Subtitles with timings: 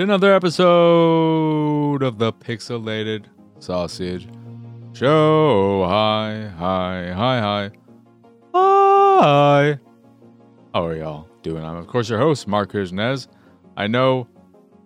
[0.00, 3.26] to another episode of the Pixelated
[3.58, 4.26] Sausage
[4.94, 5.84] Show.
[5.86, 7.70] Hi, hi, hi, hi,
[8.54, 9.78] hi.
[10.72, 11.62] How are y'all doing?
[11.62, 13.28] I'm, of course, your host, Marc Nez.
[13.76, 14.26] I know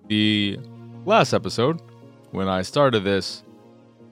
[0.09, 0.59] the
[1.05, 1.81] last episode,
[2.33, 3.45] when I started this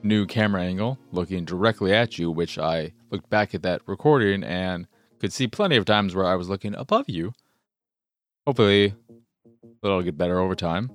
[0.03, 4.87] new camera angle looking directly at you, which I looked back at that recording and
[5.19, 7.33] could see plenty of times where I was looking above you.
[8.47, 8.93] Hopefully,
[9.89, 10.91] it'll get better over time.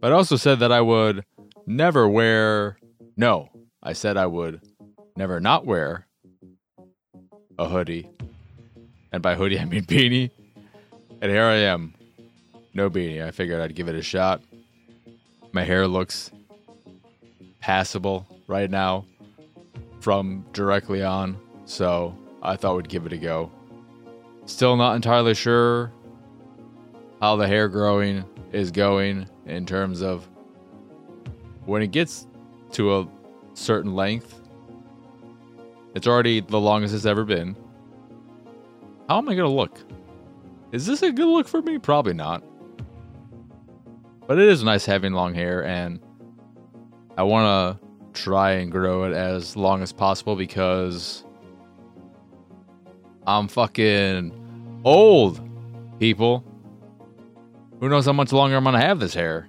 [0.00, 1.24] But I also said that I would
[1.66, 2.78] never wear.
[3.16, 3.48] No,
[3.82, 4.60] I said I would
[5.16, 6.06] never not wear
[7.58, 8.08] a hoodie.
[9.12, 10.30] And by hoodie, I mean beanie.
[11.20, 11.94] And here I am.
[12.74, 13.24] No beanie.
[13.24, 14.40] I figured I'd give it a shot.
[15.52, 16.30] My hair looks
[17.60, 19.04] passable right now
[20.00, 23.50] from directly on, so I thought we'd give it a go.
[24.46, 25.90] Still not entirely sure
[27.20, 30.28] how the hair growing is going in terms of
[31.64, 32.26] when it gets
[32.72, 33.08] to a
[33.54, 34.40] certain length.
[35.94, 37.56] It's already the longest it's ever been.
[39.08, 39.78] How am I going to look?
[40.70, 41.78] Is this a good look for me?
[41.78, 42.42] Probably not.
[44.26, 45.98] But it is nice having long hair, and
[47.16, 51.24] I want to try and grow it as long as possible because
[53.26, 55.40] I'm fucking old,
[55.98, 56.44] people.
[57.80, 59.48] Who knows how much longer I'm gonna have this hair?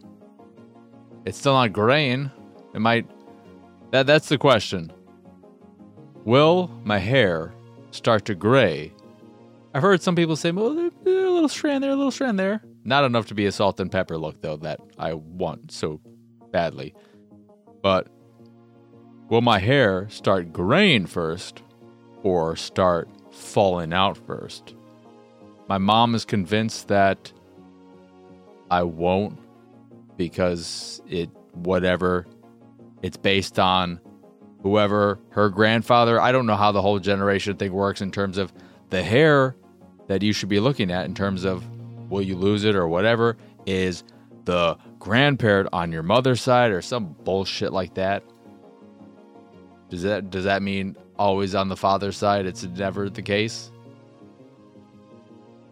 [1.26, 2.32] It's still not graying.
[2.74, 3.10] It might.
[3.92, 4.92] That that's the question.
[6.26, 7.54] Will my hair
[7.92, 8.94] start to gray?
[9.74, 13.04] I've heard some people say, "Well, a little strand there, a little strand there." Not
[13.04, 14.58] enough to be a salt and pepper look, though.
[14.58, 16.00] That I want so
[16.52, 16.94] badly.
[17.82, 18.08] But
[19.30, 21.64] will my hair start graying first,
[22.24, 24.76] or start falling out first?
[25.68, 27.32] My mom is convinced that
[28.70, 29.40] I won't
[30.18, 32.28] because it whatever
[33.02, 34.00] it's based on
[34.62, 38.54] whoever her grandfather I don't know how the whole generation thing works in terms of
[38.90, 39.56] the hair
[40.08, 41.64] that you should be looking at in terms of
[42.10, 44.04] will you lose it or whatever is
[44.46, 48.24] the grandparent on your mother's side or some bullshit like that.
[49.90, 53.72] Does that does that mean always on the father's side it's never the case?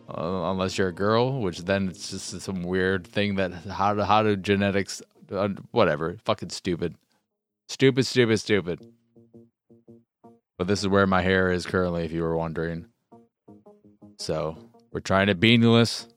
[0.09, 4.01] Uh, unless you're a girl, which then it's just some weird thing that how do
[4.01, 5.01] how do genetics
[5.31, 6.95] uh, whatever fucking stupid,
[7.67, 8.79] stupid, stupid, stupid.
[10.57, 12.85] But this is where my hair is currently, if you were wondering.
[14.17, 14.57] So
[14.91, 16.07] we're trying to beanieless,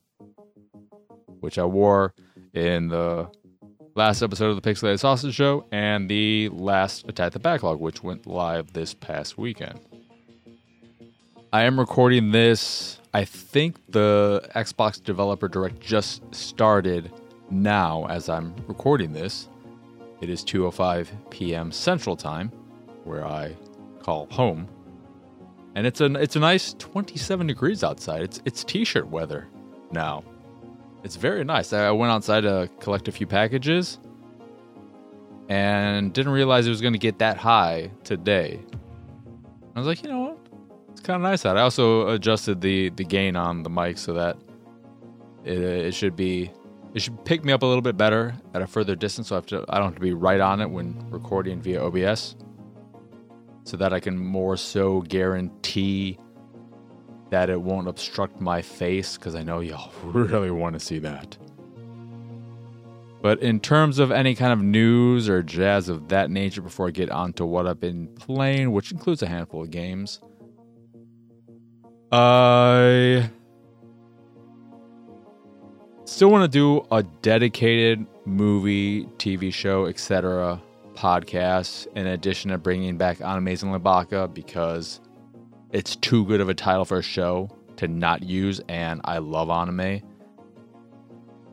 [1.41, 2.13] which I wore
[2.53, 3.29] in the
[3.95, 8.25] last episode of the Pixelated Sausage Show and the last Attack the Backlog, which went
[8.25, 9.81] live this past weekend.
[11.51, 17.11] I am recording this I think the Xbox Developer Direct just started
[17.49, 19.49] now as I'm recording this.
[20.21, 21.71] It is 2:05 p.m.
[21.71, 22.49] Central Time,
[23.03, 23.55] where I
[24.01, 24.67] call home.
[25.75, 28.21] And it's a it's a nice 27 degrees outside.
[28.21, 29.47] It's it's t-shirt weather
[29.91, 30.23] now.
[31.03, 31.73] It's very nice.
[31.73, 33.99] I went outside to collect a few packages
[35.49, 38.59] and didn't realize it was going to get that high today.
[39.75, 40.40] I was like, you know what?
[41.01, 41.57] It's kind of nice out.
[41.57, 44.37] I also adjusted the the gain on the mic so that
[45.43, 46.51] it, uh, it should be
[46.93, 49.29] it should pick me up a little bit better at a further distance.
[49.29, 51.83] So I have to I don't have to be right on it when recording via
[51.83, 52.35] OBS,
[53.63, 56.19] so that I can more so guarantee
[57.31, 61.35] that it won't obstruct my face because I know y'all really want to see that.
[63.23, 66.91] But in terms of any kind of news or jazz of that nature, before I
[66.91, 70.19] get on to what I've been playing, which includes a handful of games,
[72.11, 73.29] I
[76.03, 80.61] still want to do a dedicated movie, TV show, etc.
[80.93, 84.99] podcast in addition to bringing back On Amazingly Baka because
[85.71, 89.49] it's too good of a title for a show to not use, and I love
[89.49, 90.01] anime.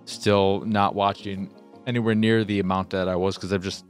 [0.06, 1.54] Still not watching
[1.86, 3.84] anywhere near the amount that I was because I've just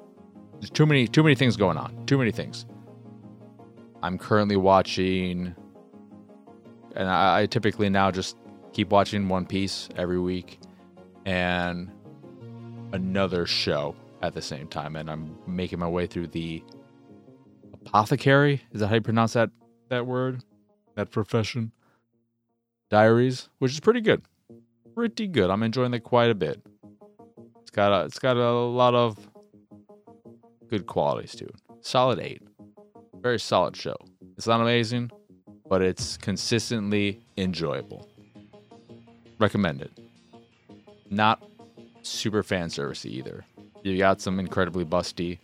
[0.60, 2.04] there's too many too many things going on.
[2.04, 2.66] Too many things.
[4.02, 5.54] I'm currently watching
[6.98, 8.36] and I, I typically now just
[8.72, 10.58] keep watching One Piece every week
[11.24, 11.90] and
[12.92, 16.62] another show at the same time, and I'm making my way through the
[17.72, 18.60] apothecary.
[18.72, 19.50] Is that how you pronounce that
[19.88, 20.42] that word?
[20.96, 21.72] That profession?
[22.90, 24.22] Diaries, which is pretty good,
[24.94, 25.50] pretty good.
[25.50, 26.60] I'm enjoying it quite a bit.
[27.60, 29.16] It's got a it's got a lot of
[30.68, 31.54] good qualities to it.
[31.80, 32.42] Solid eight,
[33.20, 33.96] very solid show.
[34.36, 35.10] It's not amazing,
[35.68, 38.08] but it's consistently enjoyable.
[39.38, 39.92] Recommend it.
[41.10, 41.42] Not
[42.02, 43.44] super fan servicey either.
[43.82, 45.38] You got some incredibly busty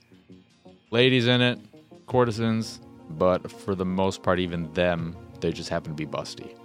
[0.91, 1.59] ladies in it,
[2.07, 2.81] courtesans,
[3.11, 6.57] but for the most part, even them, they just happen to be busty.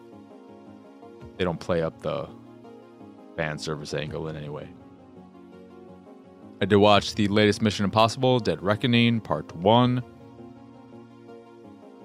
[1.37, 2.27] They don't play up the
[3.35, 4.69] fan service angle in any way.
[6.61, 10.03] I did watch the latest Mission Impossible Dead Reckoning Part 1.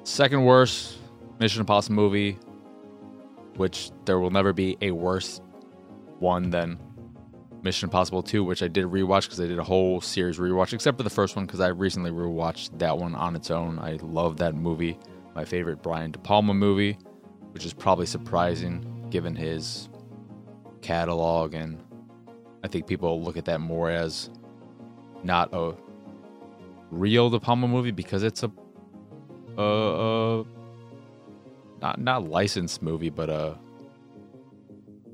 [0.04, 0.98] Second worst
[1.44, 2.38] Mission Impossible movie,
[3.56, 5.42] which there will never be a worse
[6.18, 6.78] one than
[7.62, 10.96] Mission Impossible 2, which I did rewatch because I did a whole series rewatch, except
[10.96, 13.78] for the first one because I recently rewatched that one on its own.
[13.78, 14.98] I love that movie.
[15.34, 16.96] My favorite Brian De Palma movie,
[17.50, 19.90] which is probably surprising given his
[20.80, 21.52] catalog.
[21.52, 21.78] And
[22.62, 24.30] I think people look at that more as
[25.22, 25.74] not a
[26.90, 28.50] real De Palma movie because it's a,
[29.58, 30.53] a, a
[31.84, 33.58] not not licensed movie, but a,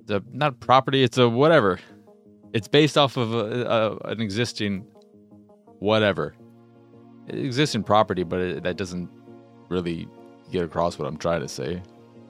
[0.09, 1.03] a not property.
[1.03, 1.81] It's a whatever.
[2.53, 4.87] It's based off of a, a, an existing
[5.79, 6.35] whatever
[7.29, 9.09] existing property, but it, that doesn't
[9.69, 10.09] really
[10.51, 11.83] get across what I'm trying to say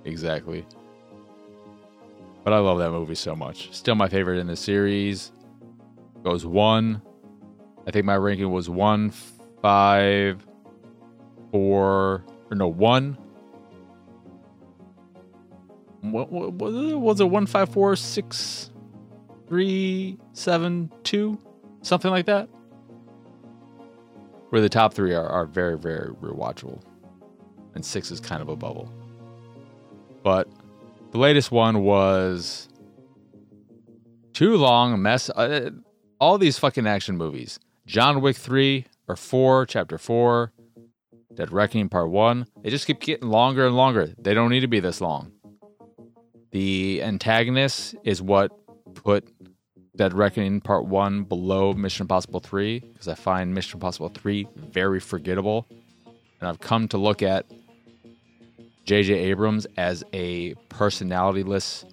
[0.04, 0.66] exactly.
[2.44, 3.72] But I love that movie so much.
[3.72, 5.32] Still my favorite in the series.
[6.22, 7.02] Goes one.
[7.86, 9.10] I think my ranking was one,
[9.62, 10.46] five,
[11.50, 13.16] four, or no, one.
[16.02, 17.24] What, what, what was it?
[17.24, 18.70] One, five, four, six,
[19.48, 21.38] three, seven, two,
[21.82, 22.48] something like that.
[24.48, 26.82] Where the top three are, are very, very rewatchable,
[27.74, 28.92] and six is kind of a bubble.
[30.22, 30.48] But
[31.12, 32.68] the latest one was
[34.32, 35.30] too long, mess.
[35.30, 35.70] Uh,
[36.20, 37.58] all these fucking action movies.
[37.86, 40.52] John Wick 3 or 4, Chapter 4,
[41.34, 42.46] Dead Reckoning Part 1.
[42.62, 44.14] They just keep getting longer and longer.
[44.18, 45.32] They don't need to be this long.
[46.50, 48.50] The antagonist is what
[48.94, 49.28] put
[49.96, 54.98] Dead Reckoning Part 1 below Mission Impossible 3 because I find Mission Impossible 3 very
[54.98, 55.66] forgettable.
[56.40, 57.46] And I've come to look at
[58.84, 59.12] J.J.
[59.12, 61.84] Abrams as a personalityless,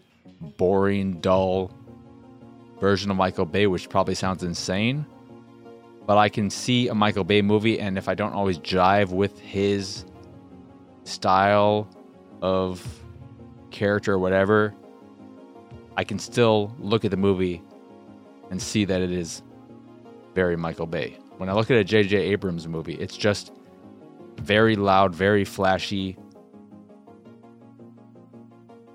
[0.58, 1.72] boring, dull
[2.80, 5.06] version of Michael Bay, which probably sounds insane.
[6.06, 9.38] But I can see a Michael Bay movie, and if I don't always jive with
[9.40, 10.06] his
[11.04, 11.88] style
[12.42, 12.97] of
[13.78, 14.74] character or whatever,
[15.96, 17.62] I can still look at the movie
[18.50, 19.44] and see that it is
[20.34, 21.18] very Michael Bay.
[21.38, 22.18] When I look at a J.J.
[22.18, 23.54] Abrams movie, it's just
[24.40, 26.18] very loud, very flashy,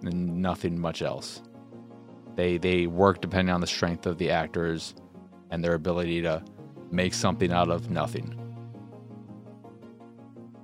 [0.02, 1.43] and nothing much else.
[2.34, 4.94] They they work depending on the strength of the actors
[5.50, 6.43] and their ability to
[6.90, 8.41] make something out of nothing.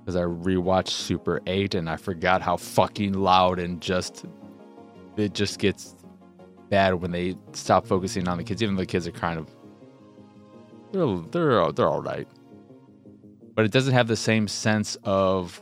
[0.09, 4.25] Because I rewatched Super 8 and I forgot how fucking loud and just
[5.17, 5.95] it just gets
[6.71, 8.63] bad when they stop focusing on the kids.
[8.63, 9.47] Even though the kids are kind of
[10.91, 12.27] they're they're they're all right,
[13.53, 15.61] but it doesn't have the same sense of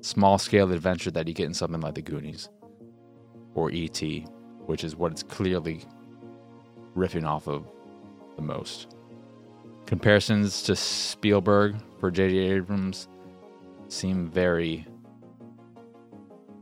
[0.00, 2.48] small scale adventure that you get in something like the Goonies
[3.54, 4.26] or E.T.,
[4.66, 5.84] which is what it's clearly
[6.96, 7.68] riffing off of
[8.34, 8.96] the most.
[9.86, 12.36] Comparisons to Spielberg for J.J.
[12.36, 13.06] Abrams
[13.88, 14.86] seem very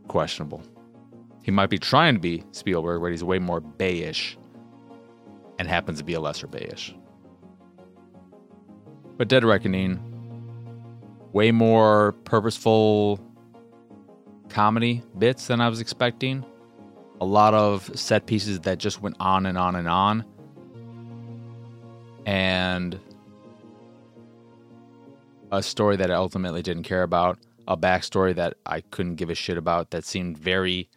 [0.08, 0.62] questionable.
[1.42, 4.36] He might be trying to be Spielberg, but he's way more Bayish
[5.58, 6.94] and happens to be a lesser Bayish.
[9.16, 10.00] But Dead Reckoning,
[11.32, 13.20] way more purposeful
[14.48, 16.44] comedy bits than I was expecting
[17.20, 20.24] a lot of set pieces that just went on and on and on.
[22.26, 22.98] And
[25.52, 29.34] a story that I ultimately didn't care about, a backstory that I couldn't give a
[29.34, 30.88] shit about that seemed very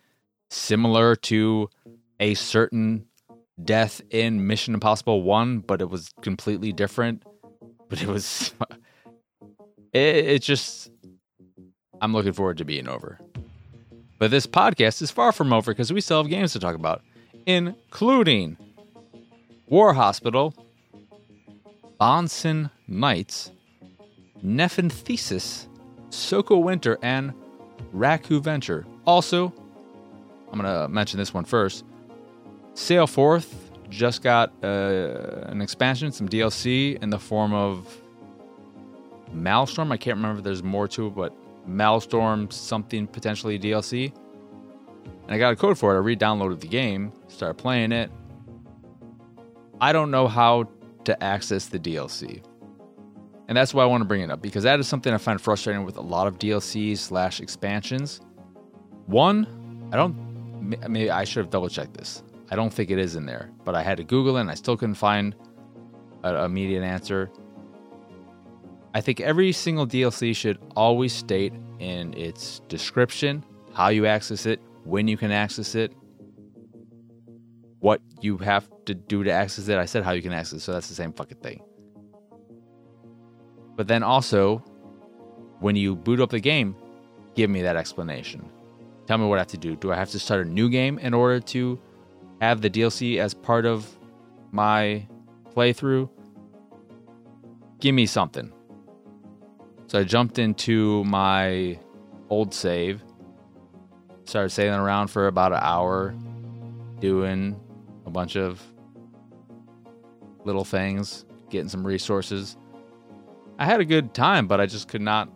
[0.50, 1.70] similar to
[2.20, 3.06] a certain
[3.62, 7.24] death in Mission Impossible 1, but it was completely different.
[7.88, 8.52] But it was.
[9.94, 10.90] It, it just.
[12.02, 13.20] I'm looking forward to being over.
[14.18, 17.04] But this podcast is far from over because we still have games to talk about,
[17.46, 18.58] including
[19.68, 20.56] War Hospital,
[22.02, 23.52] Bahnsen Knights,
[24.46, 25.68] Nephenthesys,
[26.10, 27.34] Soko Winter, and
[27.94, 28.86] Raccoo Venture.
[29.06, 29.54] Also,
[30.52, 31.84] I'm going to mention this one first.
[32.76, 38.02] Sail Forth just got uh, an expansion, some DLC in the form of
[39.34, 39.92] Maelstrom.
[39.92, 41.34] I can't remember if there's more to it, but
[41.66, 44.14] Maelstrom something potentially DLC.
[45.24, 45.98] And I got a code for it.
[45.98, 48.12] I re-downloaded the game, started playing it.
[49.82, 50.70] I don't know how
[51.06, 52.44] to access the DLC.
[53.48, 55.40] And that's why I want to bring it up because that is something I find
[55.40, 58.22] frustrating with a lot of DLCs slash expansions
[59.06, 60.16] One, I don't.
[60.90, 62.24] Maybe I should have double checked this.
[62.50, 64.56] I don't think it is in there, but I had to Google it and I
[64.56, 65.36] still couldn't find
[66.24, 67.30] an immediate answer.
[68.96, 74.62] I think every single DLC should always state in its description how you access it,
[74.86, 75.94] when you can access it,
[77.80, 79.78] what you have to do to access it.
[79.78, 81.62] I said how you can access it, so that's the same fucking thing.
[83.76, 84.64] But then also,
[85.60, 86.76] when you boot up the game,
[87.36, 88.50] give me that explanation.
[89.08, 89.76] Tell me what I have to do.
[89.76, 91.80] Do I have to start a new game in order to
[92.42, 93.88] have the DLC as part of
[94.52, 95.08] my
[95.56, 96.10] playthrough?
[97.80, 98.52] Give me something.
[99.88, 101.78] So I jumped into my
[102.30, 103.04] old save,
[104.24, 106.16] started sailing around for about an hour,
[107.00, 107.60] doing
[108.06, 108.64] a bunch of
[110.44, 112.58] little things, getting some resources.
[113.58, 115.30] I had a good time, but I just could not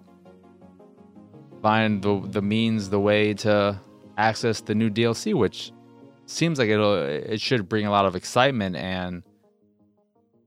[1.61, 3.79] find the the means, the way to
[4.17, 5.71] access the new DLC, which
[6.25, 9.23] seems like it'll it should bring a lot of excitement and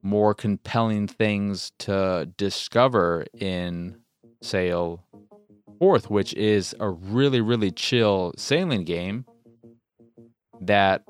[0.03, 3.97] more compelling things to discover in
[4.43, 5.03] Sail
[5.79, 9.25] Forth, which is a really really chill sailing game
[10.61, 11.05] that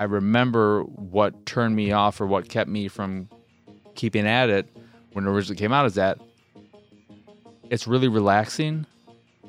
[0.00, 3.28] I remember what turned me off or what kept me from
[3.94, 4.68] keeping at it
[5.12, 6.18] when it originally came out is that
[7.70, 8.86] it's really relaxing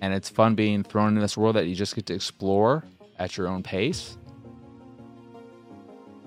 [0.02, 2.84] and it's fun being thrown in this world that you just get to explore
[3.20, 4.18] at your own pace.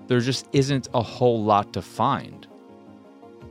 [0.07, 2.47] There just isn't a whole lot to find.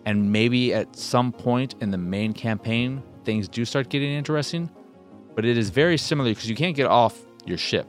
[0.04, 4.70] And maybe at some point in the main campaign, things do start getting interesting.
[5.34, 7.86] But it is very similar because you can't get off your ship.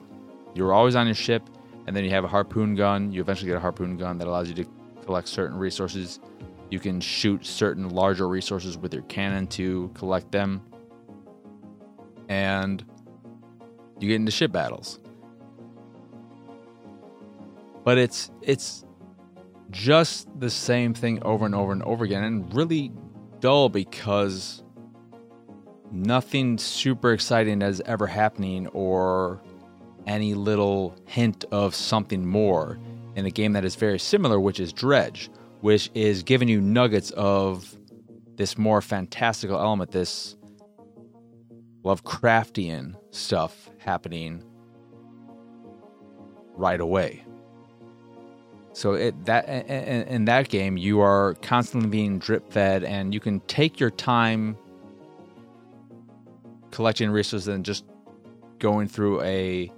[0.54, 1.44] You're always on your ship,
[1.88, 3.12] and then you have a harpoon gun.
[3.12, 4.66] You eventually get a harpoon gun that allows you to
[5.06, 6.20] collect certain resources
[6.70, 10.62] you can shoot certain larger resources with your cannon to collect them.
[12.28, 12.84] And
[14.00, 15.00] you get into ship battles.
[17.84, 18.86] But it's it's
[19.72, 22.92] just the same thing over and over and over again and really
[23.40, 24.64] dull because
[25.92, 29.42] nothing super exciting is ever happening or
[30.08, 32.80] any little hint of something more
[33.16, 35.30] in a game that is very similar, which is Dredge,
[35.62, 37.76] which is giving you nuggets of
[38.36, 40.36] this more fantastical element, this
[41.84, 44.44] Lovecraftian stuff happening
[46.56, 47.24] right away.
[48.74, 53.20] So it, that in, in that game, you are constantly being drip fed, and you
[53.20, 54.58] can take your time
[56.72, 57.86] collecting resources and just
[58.60, 59.72] going through a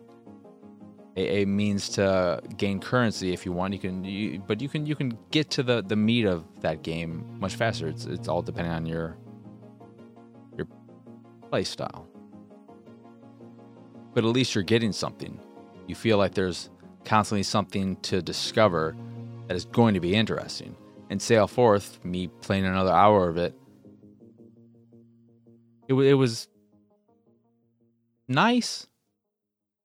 [1.17, 3.73] a, a, means to gain currency if you want.
[3.73, 6.83] You can, you, but you can you can get to the the meat of that
[6.83, 7.87] game much faster.
[7.87, 9.17] It's it's all depending on your
[10.57, 10.67] your
[11.49, 12.07] play style.
[14.13, 15.39] But at least you're getting something.
[15.87, 16.69] You feel like there's
[17.03, 18.95] constantly something to discover
[19.47, 20.75] that is going to be interesting.
[21.09, 23.53] And Sail Forth, me playing another hour of it,
[25.89, 26.47] it, it was
[28.29, 28.87] nice,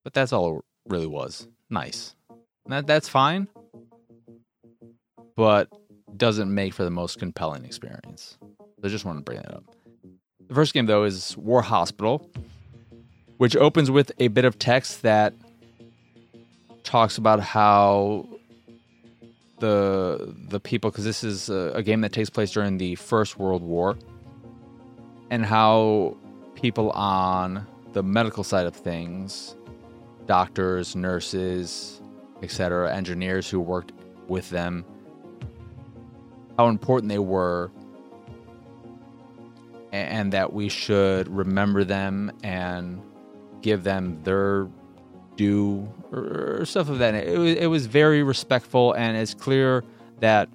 [0.04, 1.49] but that's all really was.
[1.71, 2.14] Nice.
[2.66, 3.49] That that's fine.
[5.37, 5.69] But
[6.16, 8.38] doesn't make for the most compelling experience.
[8.83, 9.64] I just want to bring that up.
[10.49, 12.31] The first game though is War Hospital,
[13.38, 15.35] which opens with a bit of text that
[16.85, 18.28] talks about how
[19.59, 23.38] the the people because this is a, a, game that takes place during the First
[23.38, 23.97] World War,
[25.31, 26.16] and how
[26.55, 29.56] people on the medical side of things
[30.26, 32.00] doctors, nurses,
[32.42, 33.92] etc., engineers who worked
[34.28, 34.85] with them,
[36.59, 37.71] how important they were,
[39.92, 43.00] and that we should remember them and
[43.62, 44.68] give them their
[45.37, 47.14] due or stuff of that.
[47.14, 49.85] It was, it was very respectful, and it's clear
[50.21, 50.49] that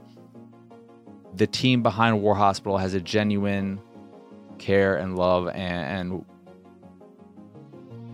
[1.35, 3.79] the team behind War Hospital has a genuine
[4.57, 6.25] care and love and, and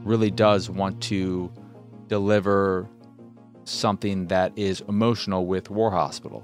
[0.08, 1.52] really does want to
[2.08, 2.88] deliver
[3.66, 6.44] something that is emotional with War Hospital.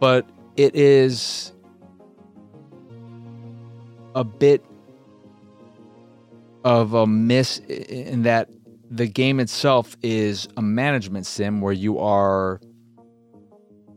[0.00, 1.52] But it is
[4.14, 4.64] a bit
[6.64, 8.48] of a miss in that
[8.90, 12.60] the game itself is a management sim where you are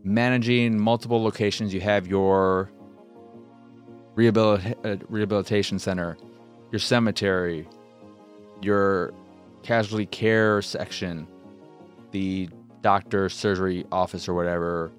[0.04, 1.72] managing multiple locations.
[1.72, 2.70] You have your
[4.14, 6.16] rehabilita- uh, rehabilitation center,
[6.72, 7.68] your cemetery,
[8.62, 9.12] your
[9.62, 11.28] casualty care section,
[12.10, 12.48] the
[12.80, 14.90] doctor surgery office or whatever,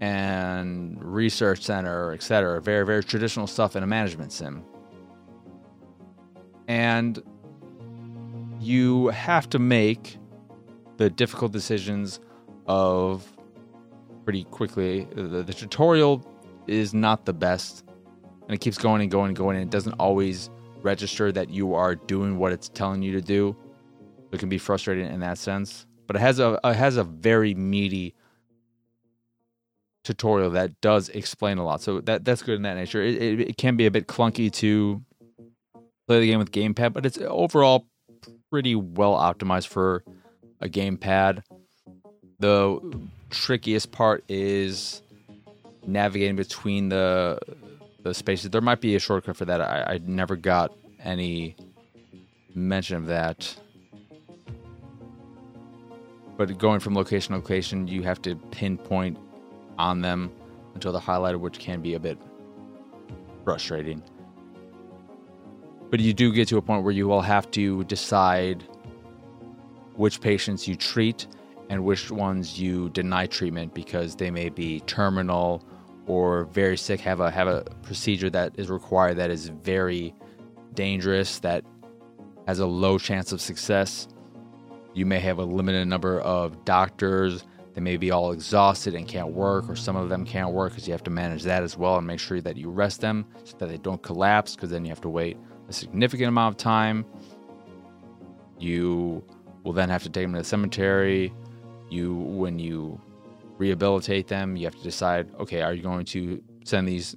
[0.00, 2.60] and research center, etc.
[2.62, 4.64] Very, very traditional stuff in a management sim.
[6.68, 7.22] And
[8.60, 10.18] you have to make
[10.96, 12.20] the difficult decisions
[12.66, 13.26] of
[14.24, 15.06] pretty quickly.
[15.14, 16.24] The, the tutorial
[16.68, 17.84] is not the best,
[18.46, 20.48] and it keeps going and going and going, and it doesn't always
[20.82, 23.56] register that you are doing what it's telling you to do.
[24.32, 27.54] It can be frustrating in that sense, but it has a it has a very
[27.54, 28.14] meaty
[30.04, 31.80] tutorial that does explain a lot.
[31.80, 33.02] So that that's good in that nature.
[33.02, 35.02] It, it, it can be a bit clunky to
[36.06, 37.86] play the game with gamepad, but it's overall
[38.50, 40.04] pretty well optimized for
[40.60, 41.42] a gamepad.
[42.38, 42.80] The
[43.30, 45.02] trickiest part is
[45.86, 47.38] navigating between the
[48.02, 48.50] the spaces.
[48.50, 49.60] There might be a shortcut for that.
[49.60, 51.56] I, I never got any
[52.54, 53.56] mention of that.
[56.36, 59.18] But going from location to location, you have to pinpoint
[59.78, 60.32] on them
[60.74, 62.18] until they're highlighted, which can be a bit
[63.44, 64.02] frustrating.
[65.90, 68.64] But you do get to a point where you will have to decide
[69.94, 71.26] which patients you treat
[71.68, 75.62] and which ones you deny treatment because they may be terminal
[76.12, 80.14] or very sick, have a have a procedure that is required that is very
[80.74, 81.64] dangerous, that
[82.46, 84.08] has a low chance of success.
[84.94, 89.32] You may have a limited number of doctors they may be all exhausted and can't
[89.32, 91.96] work, or some of them can't work because you have to manage that as well
[91.96, 94.90] and make sure that you rest them so that they don't collapse because then you
[94.90, 95.38] have to wait
[95.68, 97.06] a significant amount of time.
[98.58, 99.24] You
[99.64, 101.32] will then have to take them to the cemetery.
[101.90, 103.00] You, when you
[103.62, 107.16] rehabilitate them, you have to decide okay, are you going to send these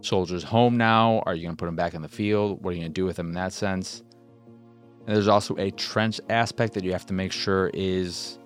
[0.00, 1.22] soldiers home now?
[1.26, 2.62] Are you going to put them back in the field?
[2.62, 4.02] What are you going to do with them in that sense?
[5.06, 8.38] And there's also a trench aspect that you have to make sure is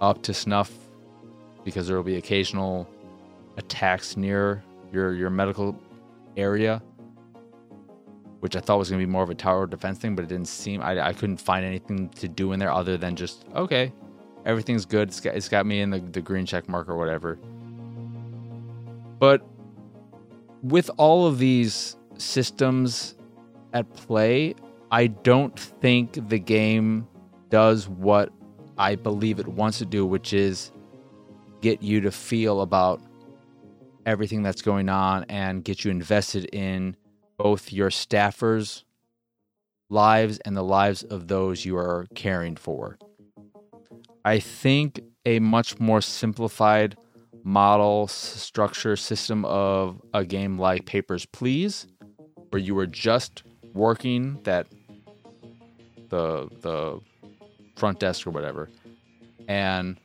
[0.00, 0.72] up to snuff
[1.64, 2.88] because there will be occasional
[3.56, 5.78] attacks near your your medical
[6.36, 6.82] area
[8.44, 10.28] which I thought was going to be more of a tower defense thing, but it
[10.28, 10.82] didn't seem.
[10.82, 13.90] I, I couldn't find anything to do in there other than just okay,
[14.44, 15.08] everything's good.
[15.08, 17.38] It's got, it's got me in the, the green check mark or whatever.
[19.18, 19.46] But
[20.62, 23.16] with all of these systems
[23.72, 24.54] at play,
[24.90, 27.08] I don't think the game
[27.48, 28.30] does what
[28.76, 30.72] I believe it wants to do, which is
[31.60, 33.00] get you to feel about
[34.06, 36.96] everything that's going on and get you invested in
[37.38, 38.84] both your staffers'
[39.88, 42.98] lives and the lives of those you are caring for.
[44.24, 46.96] I think a much more simplified
[47.42, 51.86] model structure system of a game like Papers Please,
[52.50, 53.42] where you were just
[53.74, 54.66] working that
[56.08, 57.00] the the
[57.76, 58.70] front desk or whatever,
[59.46, 59.98] and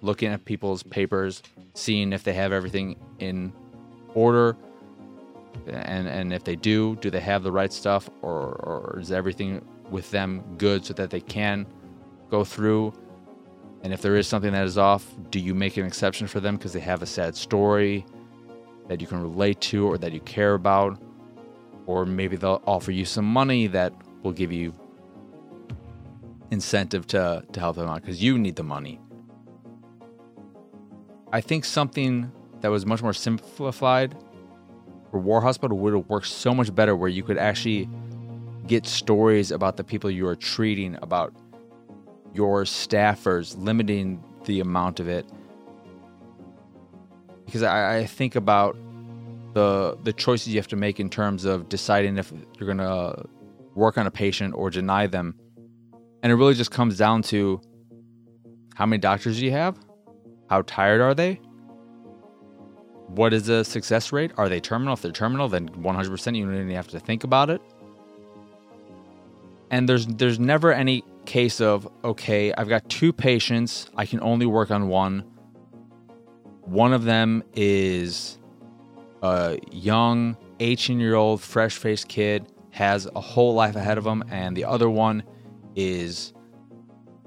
[0.00, 1.42] looking at people's papers,
[1.74, 3.52] seeing if they have everything in
[4.14, 4.56] order,
[5.68, 9.64] and and if they do, do they have the right stuff, or or is everything
[9.90, 11.66] with them good so that they can
[12.32, 12.92] go through?
[13.82, 16.56] And if there is something that is off, do you make an exception for them
[16.56, 18.06] because they have a sad story
[18.88, 21.00] that you can relate to or that you care about?
[21.86, 23.92] Or maybe they'll offer you some money that
[24.22, 24.72] will give you
[26.50, 29.00] incentive to to help them out because you need the money.
[31.32, 34.14] I think something that was much more simplified
[35.10, 37.88] for War Hospital would have worked so much better where you could actually
[38.66, 41.34] get stories about the people you are treating, about
[42.34, 45.26] your staffers, limiting the amount of it.
[47.44, 48.76] Because I, I think about
[49.54, 53.24] the the choices you have to make in terms of deciding if you're gonna
[53.74, 55.34] work on a patient or deny them
[56.22, 57.60] and it really just comes down to
[58.74, 59.76] how many doctors do you have?
[60.48, 61.40] How tired are they?
[63.08, 64.30] What is the success rate?
[64.36, 64.94] Are they terminal?
[64.94, 67.60] If they're terminal, then 100% you don't even have to think about it.
[69.70, 74.46] And there's there's never any case of okay, I've got two patients, I can only
[74.46, 75.24] work on one.
[76.62, 78.38] One of them is
[79.22, 84.22] a young 18 year old fresh faced kid, has a whole life ahead of him,
[84.30, 85.22] and the other one
[85.74, 86.32] is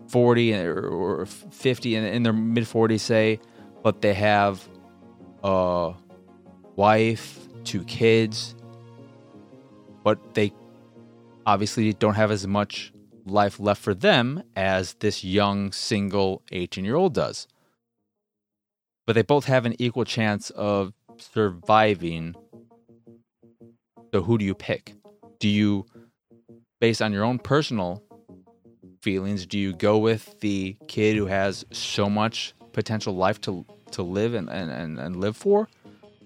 [0.07, 3.39] 40 or 50 in their mid 40s say
[3.83, 4.67] but they have
[5.43, 5.93] a
[6.75, 8.55] wife two kids
[10.03, 10.53] but they
[11.45, 12.93] obviously don't have as much
[13.25, 17.47] life left for them as this young single 18 year old does
[19.07, 22.35] but they both have an equal chance of surviving
[24.13, 24.93] so who do you pick
[25.39, 25.85] do you
[26.79, 28.03] based on your own personal
[29.01, 29.45] feelings?
[29.45, 34.33] Do you go with the kid who has so much potential life to to live
[34.33, 35.69] and, and, and live for?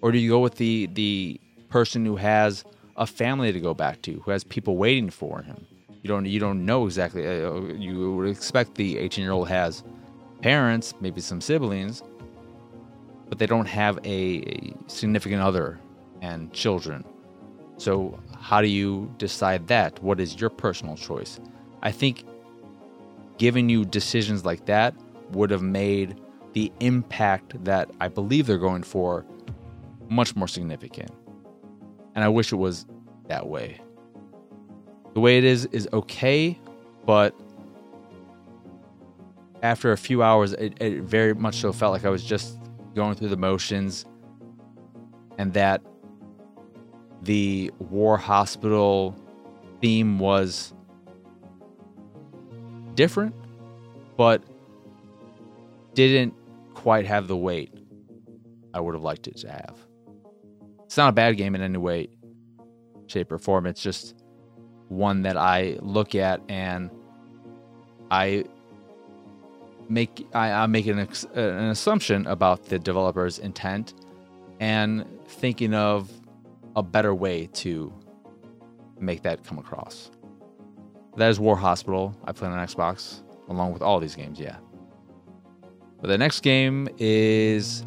[0.01, 2.63] Or do you go with the the person who has
[2.95, 5.65] a family to go back to, who has people waiting for him.
[6.01, 7.27] You don't you don't know exactly.
[7.27, 9.83] Uh, you would expect the 18 year old has
[10.41, 12.03] parents, maybe some siblings,
[13.27, 15.79] but they don't have a significant other
[16.21, 17.03] and children.
[17.77, 20.01] So how do you decide that?
[20.03, 21.39] What is your personal choice?
[21.81, 22.25] I think
[23.38, 24.93] giving you decisions like that
[25.31, 26.19] would have made
[26.53, 29.25] the impact that I believe they're going for
[30.09, 31.12] much more significant.
[32.15, 32.85] And I wish it was
[33.27, 33.79] that way.
[35.13, 36.57] The way it is is okay,
[37.05, 37.35] but
[39.61, 42.57] after a few hours, it, it very much so felt like I was just
[42.95, 44.05] going through the motions
[45.37, 45.81] and that
[47.21, 49.15] the war hospital
[49.81, 50.73] theme was
[52.95, 53.35] different,
[54.17, 54.43] but
[55.93, 56.33] didn't
[56.73, 57.73] quite have the weight
[58.73, 59.75] I would have liked it to have.
[60.85, 62.09] It's not a bad game in any way,
[63.07, 63.65] shape, or form.
[63.65, 64.18] It's just
[64.89, 66.89] one that I look at and
[68.12, 68.43] I
[69.88, 73.93] make I, I make an, an assumption about the developer's intent
[74.60, 76.12] and thinking of
[76.75, 77.93] a better way to
[78.99, 80.12] make that come across.
[81.17, 82.15] That is War Hospital.
[82.25, 84.58] I play on Xbox along with all these games, yeah.
[86.02, 87.84] But the next game is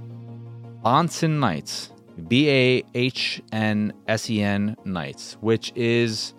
[0.85, 1.93] Bahnsen Knights,
[2.29, 6.35] B A H N S E N Knights, which is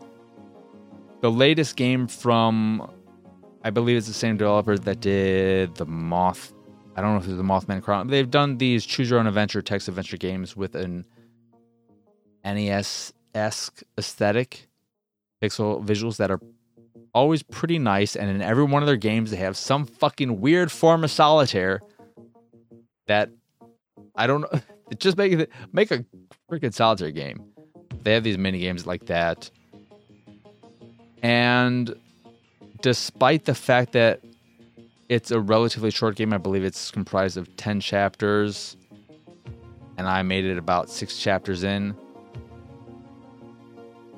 [1.24, 2.86] the latest game from
[3.64, 6.52] I believe it's the same developer that did the Moth.
[6.98, 8.12] I don't know if it's the Mothman Chronicles.
[8.12, 11.06] They've done these choose your own adventure text adventure games with an
[12.44, 14.68] NES esque aesthetic,
[15.42, 16.42] pixel visuals that are
[17.14, 18.18] always pretty nice.
[18.18, 21.80] And in every one of their games, they have some fucking weird form of solitaire
[23.08, 23.30] that
[24.14, 24.60] I don't know.
[24.98, 26.04] Just make it make a
[26.52, 27.46] freaking solitaire game.
[28.02, 29.50] They have these mini games like that.
[31.24, 31.96] And
[32.82, 34.20] despite the fact that
[35.08, 38.76] it's a relatively short game, I believe it's comprised of 10 chapters,
[39.98, 41.96] and I made it about six chapters in.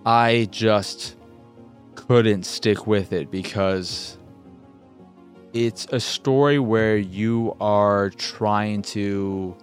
[0.06, 1.16] I just
[1.94, 4.18] couldn't stick with it because
[5.54, 9.56] it's a story where you are trying to.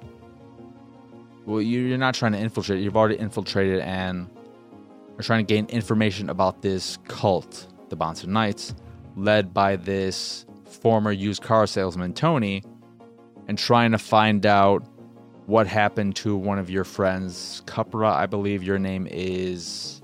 [1.44, 4.28] Well, you're not trying to infiltrate, you've already infiltrated and
[5.22, 8.74] are trying to gain information about this cult, the Bahnsen Knights
[9.14, 12.64] led by this former used car salesman, Tony,
[13.46, 14.84] and trying to find out
[15.46, 18.12] what happened to one of your friends, Cupra.
[18.12, 20.00] I believe your name is.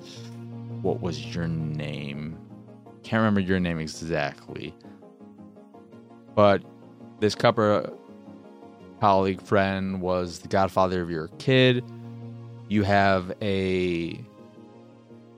[0.83, 2.39] What was your name?
[3.03, 4.73] Can't remember your name exactly.
[6.37, 6.63] But
[7.19, 7.93] this Cupra
[9.01, 11.85] colleague friend was the godfather of your kid.
[12.69, 14.25] You have a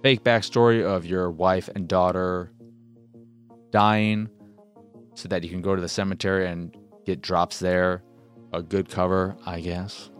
[0.02, 2.52] fake backstory of your wife and daughter
[3.70, 4.28] dying
[5.14, 8.02] so that you can go to the cemetery and get drops there.
[8.52, 10.10] A good cover, I guess.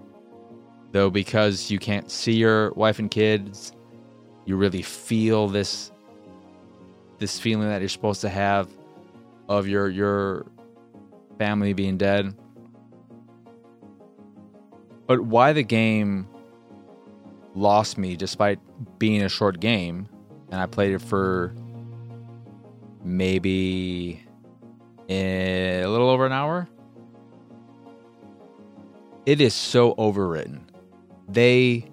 [0.93, 3.73] Though, because you can't see your wife and kids,
[4.45, 5.93] you really feel this
[7.19, 8.69] this feeling that you're supposed to have
[9.49, 10.47] of your your
[11.39, 12.35] family being dead.
[15.07, 16.29] But why the game
[17.55, 18.61] lost me despite
[18.99, 20.09] being a short game
[20.51, 21.55] and I played it for
[23.05, 24.23] maybe
[25.09, 26.69] a little over an hour.
[29.27, 30.61] It is so overwritten.
[31.29, 31.85] They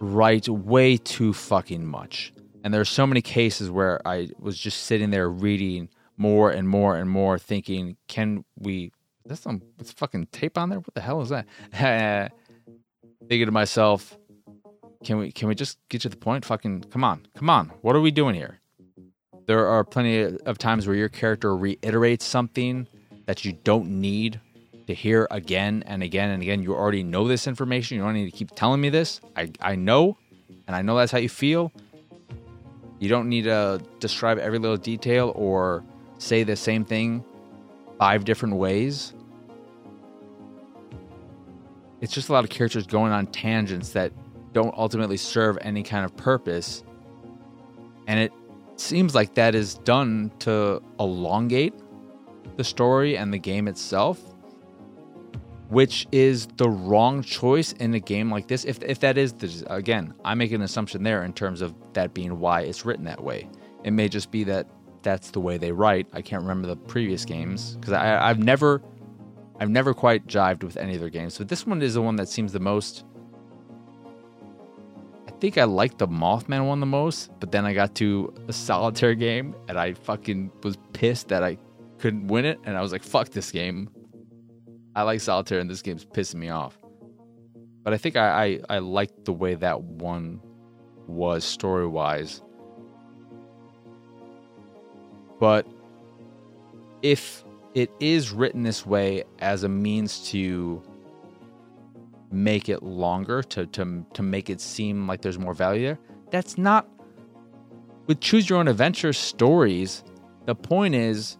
[0.00, 2.32] write way too fucking much.
[2.64, 6.96] And there's so many cases where I was just sitting there reading more and more
[6.96, 8.90] and more, thinking, can we?
[9.24, 10.78] That's some fucking tape on there.
[10.78, 11.46] What the hell is that?
[11.78, 12.28] Uh,
[13.28, 14.16] thinking to myself,
[15.04, 16.44] can we can we just get to the point?
[16.44, 17.72] Fucking come on, come on.
[17.82, 18.60] What are we doing here?
[19.46, 22.88] There are plenty of times where your character reiterates something
[23.26, 24.40] that you don't need
[24.86, 26.62] to hear again and again and again.
[26.62, 27.96] You already know this information.
[27.96, 29.20] You don't need to keep telling me this.
[29.36, 30.16] I, I know,
[30.66, 31.72] and I know that's how you feel.
[32.98, 35.84] You don't need to describe every little detail or
[36.18, 37.24] say the same thing
[37.98, 39.12] five different ways.
[42.00, 44.12] It's just a lot of characters going on tangents that
[44.52, 46.82] don't ultimately serve any kind of purpose.
[48.06, 48.32] And it
[48.76, 51.74] seems like that is done to elongate
[52.56, 54.20] the story and the game itself,
[55.68, 58.64] which is the wrong choice in a game like this.
[58.64, 62.14] If, if that is, the, again, I make an assumption there in terms of that
[62.14, 63.48] being why it's written that way.
[63.84, 64.68] It may just be that
[65.02, 66.06] that's the way they write.
[66.12, 68.82] I can't remember the previous games because I've never,
[69.58, 71.38] I've never quite jived with any of their games.
[71.38, 73.04] But this one is the one that seems the most
[75.26, 78.52] I think I liked the Mothman one the most, but then I got to a
[78.52, 81.58] solitaire game and I fucking was pissed that I
[81.98, 82.58] couldn't win it.
[82.64, 83.90] And I was like, fuck this game.
[84.94, 86.78] I like solitaire and this game's pissing me off.
[87.82, 90.40] But I think I, I, I liked the way that one
[91.06, 92.40] was story wise.
[95.38, 95.66] But
[97.02, 97.44] if
[97.76, 100.82] it is written this way as a means to
[102.32, 105.98] make it longer to to to make it seem like there's more value there.
[106.30, 106.88] That's not
[108.06, 110.02] with choose your own adventure stories.
[110.46, 111.36] The point is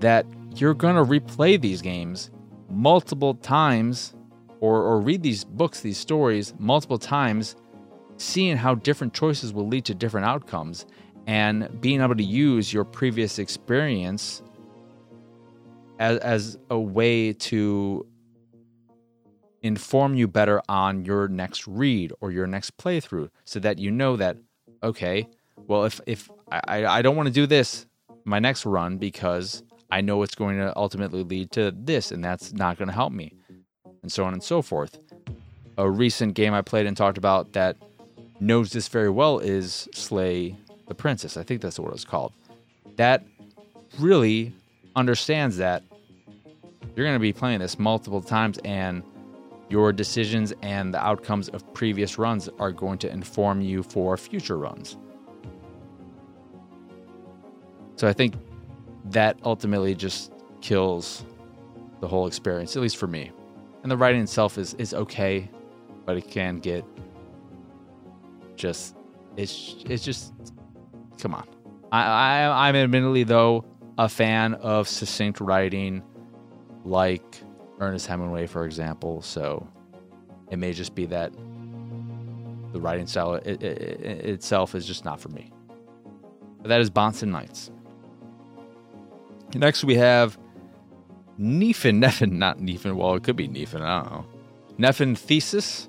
[0.00, 2.30] that you're going to replay these games
[2.68, 4.14] multiple times
[4.60, 7.56] or or read these books, these stories multiple times,
[8.18, 10.84] seeing how different choices will lead to different outcomes
[11.26, 14.42] and being able to use your previous experience
[16.00, 18.04] as, as a way to
[19.62, 24.16] inform you better on your next read or your next playthrough so that you know
[24.16, 24.36] that
[24.82, 25.28] okay
[25.68, 27.86] well if if i i don't want to do this
[28.24, 32.54] my next run because i know it's going to ultimately lead to this and that's
[32.54, 33.34] not going to help me
[34.02, 34.98] and so on and so forth.
[35.78, 37.76] A recent game i played and talked about that
[38.38, 40.56] knows this very well is slay
[40.88, 41.36] the princess.
[41.36, 42.32] I think that's what it's called.
[42.96, 43.24] That
[43.98, 44.52] really
[44.96, 45.82] understands that
[47.00, 49.02] you're going to be playing this multiple times and
[49.70, 54.58] your decisions and the outcomes of previous runs are going to inform you for future
[54.58, 54.98] runs.
[57.96, 58.34] So I think
[59.06, 61.24] that ultimately just kills
[62.00, 63.32] the whole experience, at least for me.
[63.82, 65.50] And the writing itself is, is okay,
[66.04, 66.84] but it can get
[68.56, 68.94] just
[69.38, 70.34] it's it's just
[71.18, 71.48] come on.
[71.92, 73.64] I, I I'm admittedly though
[73.96, 76.02] a fan of succinct writing
[76.84, 77.42] like
[77.78, 79.22] Ernest Hemingway, for example.
[79.22, 79.66] So
[80.50, 81.32] it may just be that
[82.72, 85.52] the writing style it, it, it itself is just not for me.
[86.62, 87.70] But that is Bahnsen Knights.
[89.54, 90.38] Next, we have
[91.38, 92.96] Nephin, Nephin, not Nephin.
[92.96, 93.82] Well, it could be Nephin.
[93.82, 94.26] I don't know.
[94.78, 95.88] Nephin Thesis.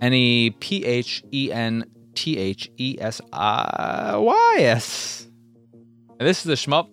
[0.00, 5.28] N E P H E N T H E S I Y S.
[6.18, 6.88] This is a shmup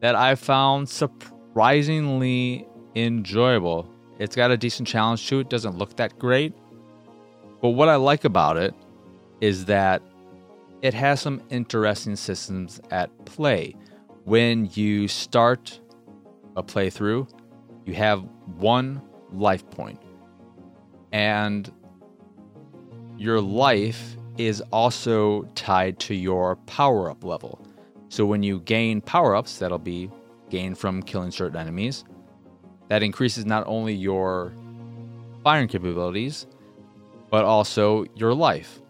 [0.00, 0.88] that I found
[1.56, 3.90] surprisingly enjoyable.
[4.18, 6.52] It's got a decent challenge to it, doesn't look that great.
[7.62, 8.74] But what I like about it
[9.40, 10.02] is that
[10.82, 13.74] it has some interesting systems at play.
[14.24, 15.80] When you start
[16.56, 17.26] a playthrough,
[17.86, 18.20] you have
[18.58, 19.00] one
[19.32, 20.02] life point,
[21.12, 21.72] and
[23.16, 27.66] your life is also tied to your power up level.
[28.10, 30.10] So when you gain power ups, that'll be
[30.50, 32.04] gained from killing certain enemies,
[32.88, 34.52] that increases not only your
[35.42, 36.46] firing capabilities,
[37.30, 38.80] but also your life.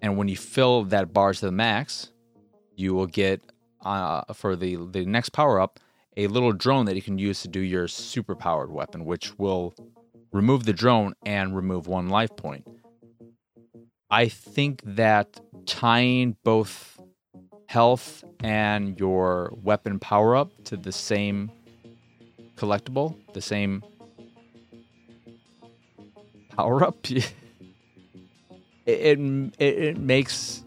[0.00, 2.10] And when you fill that bar to the max,
[2.76, 3.40] you will get
[3.84, 5.78] uh, for the the next power up
[6.16, 9.74] a little drone that you can use to do your super powered weapon, which will
[10.32, 12.66] remove the drone and remove one life point.
[14.10, 17.00] I think that tying both
[17.72, 21.50] health and your weapon power up to the same
[22.54, 23.82] collectible, the same
[26.54, 26.96] power up.
[27.10, 27.34] it,
[28.86, 29.18] it,
[29.58, 30.64] it makes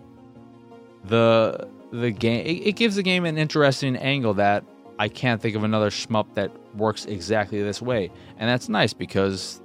[1.04, 4.64] the the game it, it gives the game an interesting angle that
[4.98, 8.10] I can't think of another shmup that works exactly this way.
[8.40, 9.62] And that's nice because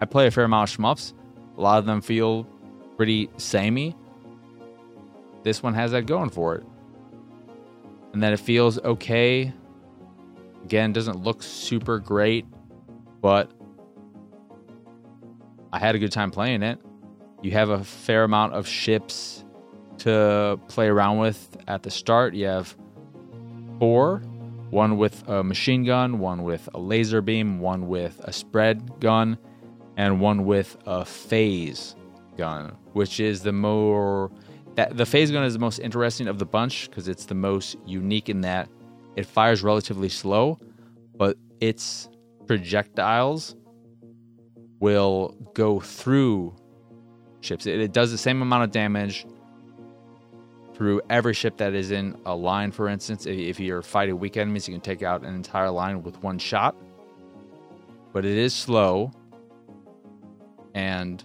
[0.00, 1.14] I play a fair amount of shmups.
[1.58, 2.44] A lot of them feel
[2.96, 3.96] pretty samey.
[5.44, 6.64] This one has that going for it.
[8.12, 9.52] And then it feels okay
[10.64, 12.46] Again, doesn't look super great,
[13.20, 13.50] but
[15.74, 16.80] I had a good time playing it.
[17.42, 19.44] You have a fair amount of ships
[19.98, 22.32] to play around with at the start.
[22.32, 22.74] You have
[23.78, 24.22] four
[24.70, 29.36] one with a machine gun, one with a laser beam, one with a spread gun,
[29.98, 31.94] and one with a phase
[32.38, 34.30] gun, which is the more
[34.76, 37.76] that the phase gun is the most interesting of the bunch because it's the most
[37.86, 38.68] unique in that
[39.16, 40.58] it fires relatively slow,
[41.16, 42.08] but its
[42.46, 43.56] projectiles
[44.80, 46.54] will go through
[47.40, 47.66] ships.
[47.66, 49.26] It, it, does the same amount of damage
[50.74, 53.26] through every ship that is in a line, for instance.
[53.26, 56.38] If, if you're fighting weak enemies, you can take out an entire line with one
[56.38, 56.74] shot.
[58.12, 59.12] But it is slow
[60.74, 61.24] and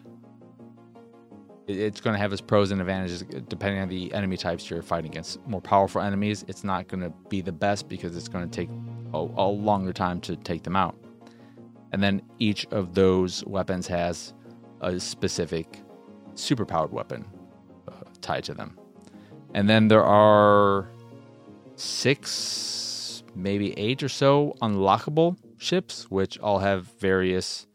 [1.69, 5.11] it's going to have its pros and advantages depending on the enemy types you're fighting
[5.11, 5.45] against.
[5.47, 8.69] More powerful enemies, it's not going to be the best because it's going to take
[9.13, 10.95] a, a, longer time to take them out.
[11.91, 14.33] And then each of those weapons has
[14.81, 15.79] a specific
[16.33, 17.25] super powered weapon
[17.87, 18.77] uh, tied to them.
[19.53, 20.89] And then there are
[21.75, 27.67] six, maybe eight or so unlockable ships, which all have various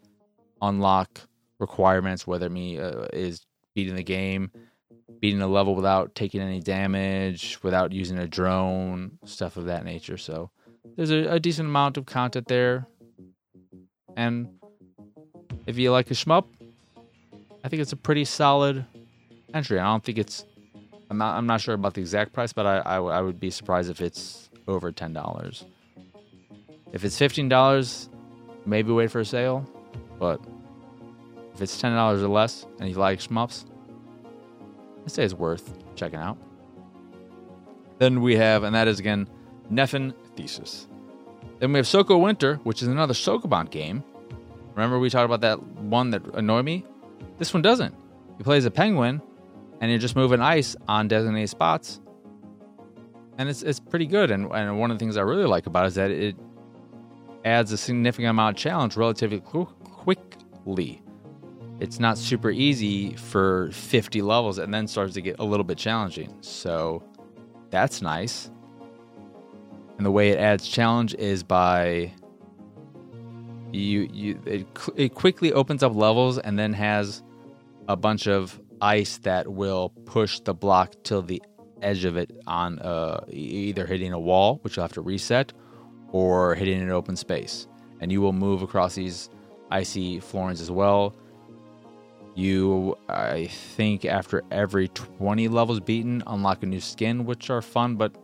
[0.60, 1.20] unlock
[1.60, 4.50] requirements, whether it me uh, is beating the game,
[5.20, 10.16] beating a level without taking any damage, without using a drone, stuff of that nature.
[10.16, 10.50] So
[10.96, 12.86] there's a, a decent amount of content there.
[14.16, 14.48] And
[15.66, 16.46] if you like a shmup,
[17.64, 18.84] I think it's a pretty solid
[19.54, 19.78] entry.
[19.78, 20.44] I don't think it's.
[21.10, 21.36] I'm not.
[21.36, 24.92] I'm not sure about the exact price, but I, would be surprised if it's over
[24.92, 25.64] ten dollars.
[26.92, 28.08] If it's fifteen dollars,
[28.66, 29.68] maybe wait for a sale.
[30.18, 30.40] But
[31.54, 33.64] if it's ten dollars or less, and you like shmups,
[35.04, 36.36] I'd say it's worth checking out.
[37.98, 39.28] Then we have, and that is again,
[39.70, 40.88] Nephin Thesis.
[41.60, 44.02] Then we have SokoWinter, which is another Sokoban game.
[44.74, 46.84] Remember we talked about that one that annoyed me?
[47.38, 47.94] This one doesn't.
[48.38, 49.22] You play as a penguin,
[49.80, 52.00] and you're just moving ice on designated spots,
[53.38, 54.32] and it's it's pretty good.
[54.32, 56.36] And, and one of the things I really like about it is that it
[57.44, 61.03] adds a significant amount of challenge relatively quickly.
[61.80, 65.78] It's not super easy for 50 levels, and then starts to get a little bit
[65.78, 66.36] challenging.
[66.40, 67.02] So
[67.70, 68.50] that's nice.
[69.96, 72.12] And the way it adds challenge is by
[73.72, 77.22] you you it, it quickly opens up levels and then has
[77.88, 81.42] a bunch of ice that will push the block till the
[81.82, 85.52] edge of it on uh, either hitting a wall, which you'll have to reset,
[86.12, 87.66] or hitting an open space.
[88.00, 89.30] And you will move across these
[89.70, 91.14] icy floorings as well.
[92.34, 97.94] You, I think, after every 20 levels beaten, unlock a new skin, which are fun,
[97.94, 98.16] but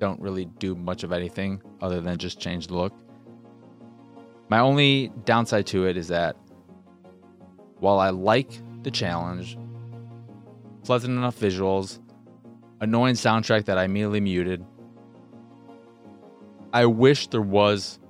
[0.00, 2.92] don't really do much of anything other than just change the look.
[4.48, 6.36] My only downside to it is that
[7.78, 8.50] while I like
[8.82, 9.56] the challenge,
[10.82, 12.00] pleasant enough visuals,
[12.80, 14.64] annoying soundtrack that I immediately muted,
[16.72, 18.00] I wish there was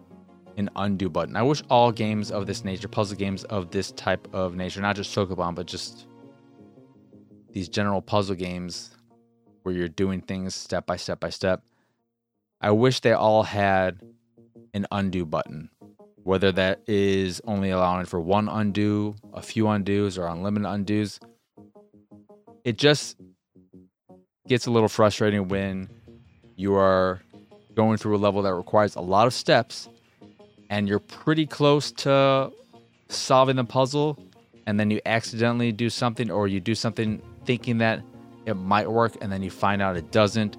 [0.57, 1.37] an undo button.
[1.37, 4.97] I wish all games of this nature, puzzle games of this type of nature, not
[4.97, 6.07] just Sokoban, but just
[7.53, 8.91] these general puzzle games
[9.63, 11.63] where you're doing things step by step by step.
[12.61, 14.01] I wish they all had
[14.73, 15.71] an undo button
[16.25, 21.23] whether that is only allowing for one undo, a few undos, or unlimited undos.
[22.65, 23.19] It just
[24.49, 25.91] gets a little frustrating when
[26.57, 27.21] you are
[27.75, 29.89] going through a level that requires a lot of steps
[30.71, 32.51] and you're pretty close to
[33.09, 34.19] solving the puzzle
[34.67, 38.03] and then you accidentally do something or you do something thinking that
[38.47, 40.57] it might work and then you find out it doesn't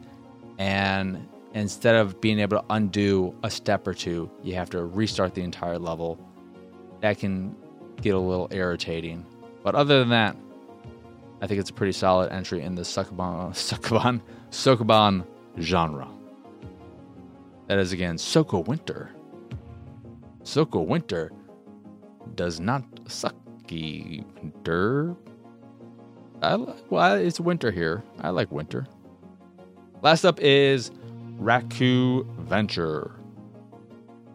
[0.58, 5.34] and instead of being able to undo a step or two, you have to restart
[5.34, 6.20] the entire level.
[7.02, 7.56] That can
[8.02, 9.26] get a little irritating.
[9.64, 10.36] But other than that,
[11.42, 15.26] I think it's a pretty solid entry in the Sokoban, Sokoban, Sokoban
[15.60, 16.10] genre.
[17.68, 19.10] That is again SokoWinter.
[20.46, 21.32] SokoWinter
[22.36, 25.16] does not sucky winter.
[26.42, 26.56] I
[26.90, 28.04] well, it's winter here.
[28.22, 28.86] I like winter.
[30.02, 30.92] Last up is
[31.40, 33.12] Raccoo Venture.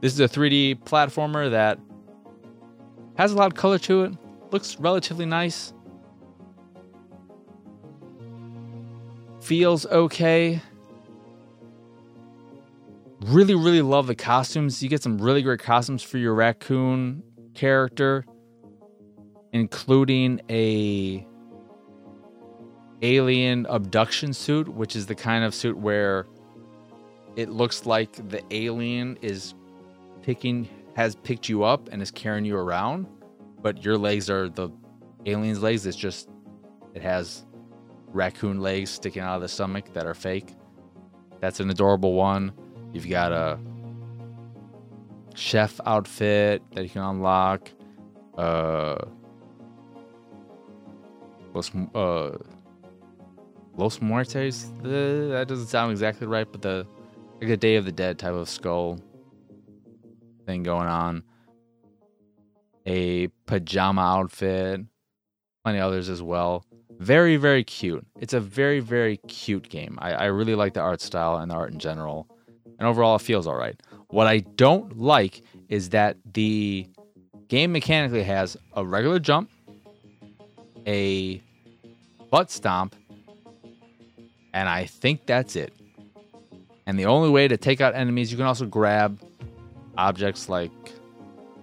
[0.00, 1.78] This is a 3D platformer that
[3.16, 4.14] has a lot of color to it,
[4.50, 5.72] looks relatively nice,
[9.40, 10.60] feels okay.
[13.22, 14.82] Really, really love the costumes.
[14.82, 17.22] You get some really great costumes for your raccoon
[17.54, 18.24] character,
[19.52, 21.26] including a
[23.02, 26.26] alien abduction suit, which is the kind of suit where
[27.36, 29.54] it looks like the alien is
[30.22, 33.06] picking has picked you up and is carrying you around,
[33.62, 34.70] but your legs are the
[35.26, 35.86] alien's legs.
[35.86, 36.28] It's just
[36.94, 37.44] it has
[38.08, 40.54] raccoon legs sticking out of the stomach that are fake.
[41.40, 42.52] That's an adorable one.
[42.92, 43.58] You've got a
[45.34, 47.68] chef outfit that you can unlock.
[48.36, 48.96] Uh,
[51.54, 52.36] Los, uh,
[53.76, 54.70] Los Muertes.
[54.80, 56.86] Uh, that doesn't sound exactly right, but the
[57.40, 59.00] like a Day of the Dead type of skull
[60.46, 61.22] thing going on.
[62.86, 64.80] A pajama outfit,
[65.64, 66.64] plenty others as well.
[66.98, 68.06] Very, very cute.
[68.20, 69.98] It's a very, very cute game.
[70.00, 72.28] I, I really like the art style and the art in general.
[72.80, 73.80] And overall, it feels all right.
[74.08, 76.88] What I don't like is that the
[77.46, 79.50] game mechanically has a regular jump,
[80.86, 81.40] a
[82.30, 82.96] butt stomp,
[84.52, 85.72] and I think that's it.
[86.86, 89.20] And the only way to take out enemies, you can also grab
[89.96, 90.72] objects like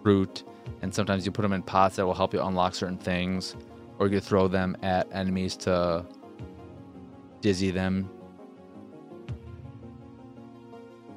[0.03, 0.43] fruit,
[0.81, 3.55] and sometimes you put them in pots that will help you unlock certain things.
[3.99, 6.05] or you throw them at enemies to
[7.41, 8.09] dizzy them.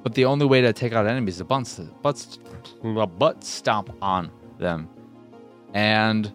[0.03, 2.37] But the only way to take out enemies is to butt,
[2.83, 4.89] butt, butt stomp on them.
[5.73, 6.31] And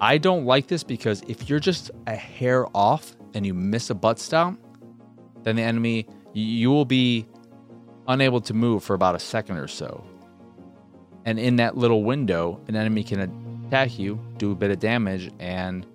[0.00, 3.94] I don't like this because if you're just a hair off and you miss a
[3.94, 4.60] butt stomp,
[5.42, 7.26] then the enemy, you will be
[8.08, 10.04] unable to move for about a second or so.
[11.24, 15.30] And in that little window, an enemy can attack you, do a bit of damage,
[15.38, 15.86] and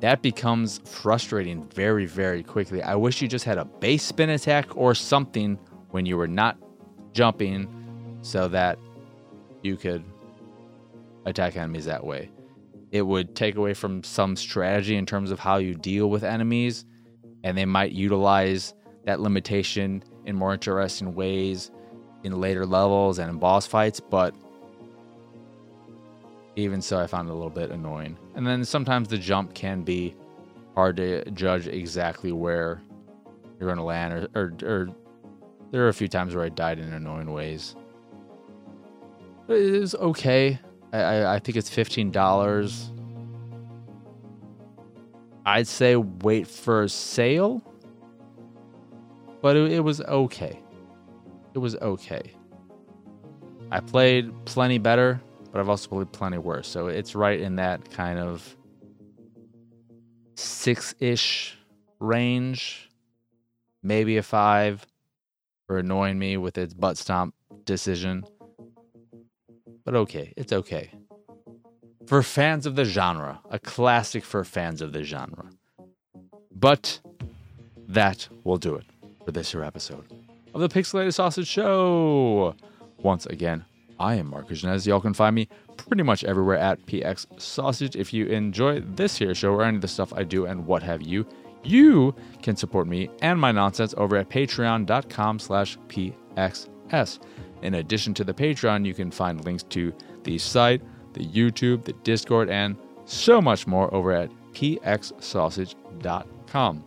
[0.00, 2.82] that becomes frustrating very, very quickly.
[2.82, 5.58] I wish you just had a base spin attack or something
[5.90, 6.58] when you were not
[7.12, 8.78] jumping so that
[9.62, 10.04] you could
[11.24, 12.30] attack enemies that way.
[12.90, 16.84] It would take away from some strategy in terms of how you deal with enemies,
[17.42, 18.74] and they might utilize
[19.04, 21.70] that limitation in more interesting ways
[22.24, 24.34] in later levels and in boss fights, but
[26.56, 28.16] even so, I found it a little bit annoying.
[28.34, 30.14] And then sometimes the jump can be
[30.74, 32.82] hard to judge exactly where
[33.58, 34.88] you're going to land, or, or, or,
[35.70, 37.74] there are a few times where I died in annoying ways.
[39.46, 40.58] But it was okay.
[40.92, 42.92] I, I, I think it's fifteen dollars.
[45.44, 47.62] I'd say wait for a sale,
[49.42, 50.60] but it, it was okay.
[51.54, 52.32] It was okay.
[53.70, 55.20] I played plenty better
[55.54, 56.66] but I've also played plenty worse.
[56.66, 58.56] So it's right in that kind of
[60.34, 61.56] six ish
[62.00, 62.90] range,
[63.80, 64.84] maybe a five
[65.68, 68.24] for annoying me with its butt stomp decision.
[69.84, 70.90] But okay, it's okay.
[72.08, 75.50] For fans of the genre, a classic for fans of the genre.
[76.50, 76.98] But
[77.86, 78.86] that will do it
[79.24, 80.12] for this here episode
[80.52, 82.56] of the Pixelated Sausage Show.
[82.98, 83.64] Once again,
[83.98, 84.86] I am Marc Nez.
[84.86, 87.96] Y'all can find me pretty much everywhere at PX Sausage.
[87.96, 90.82] If you enjoy this here show or any of the stuff I do and what
[90.82, 91.26] have you,
[91.62, 97.18] you can support me and my nonsense over at patreon.com slash pxs.
[97.62, 99.92] In addition to the Patreon, you can find links to
[100.24, 100.82] the site,
[101.14, 102.76] the YouTube, the Discord, and
[103.06, 106.84] so much more over at pxsausage.com.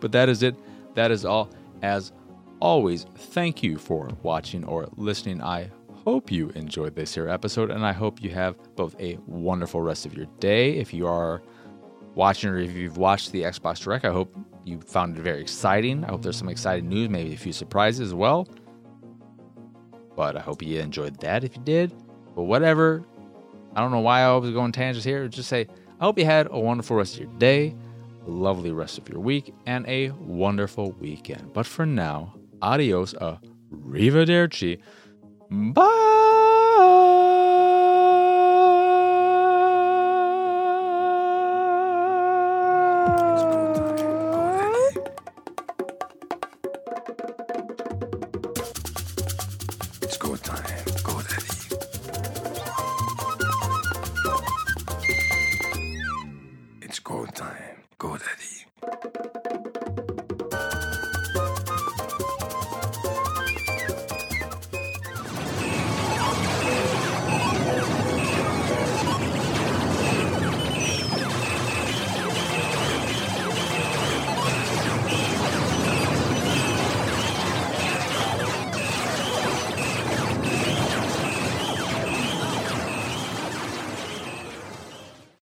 [0.00, 0.56] But that is it.
[0.94, 1.50] That is all.
[1.82, 2.12] As
[2.60, 5.40] always, thank you for watching or listening.
[5.40, 5.70] I
[6.04, 10.04] hope you enjoyed this here episode, and I hope you have both a wonderful rest
[10.04, 10.76] of your day.
[10.76, 11.42] If you are
[12.14, 14.34] watching or if you've watched the Xbox Direct, I hope
[14.64, 16.04] you found it very exciting.
[16.04, 18.46] I hope there's some exciting news, maybe a few surprises as well.
[20.14, 21.92] But I hope you enjoyed that if you did.
[22.36, 23.04] But whatever,
[23.74, 25.26] I don't know why I was going tangents here.
[25.28, 25.66] Just say,
[26.00, 27.74] I hope you had a wonderful rest of your day,
[28.26, 31.52] a lovely rest of your week, and a wonderful weekend.
[31.54, 33.40] But for now, adios, a
[33.74, 34.80] arrivederci.
[35.50, 35.84] Bye.